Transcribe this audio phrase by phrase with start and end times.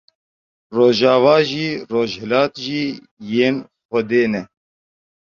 [0.75, 2.83] Rojava jî, rojhilat jî
[3.33, 3.55] yên
[3.87, 4.41] Xwedê ne.